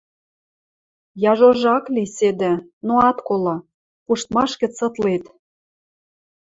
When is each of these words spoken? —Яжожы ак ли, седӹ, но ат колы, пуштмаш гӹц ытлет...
—Яжожы 1.31 1.67
ак 1.77 1.85
ли, 1.95 2.03
седӹ, 2.17 2.53
но 2.85 2.93
ат 3.09 3.17
колы, 3.27 3.55
пуштмаш 4.05 4.51
гӹц 4.61 4.75
ытлет... 4.87 5.23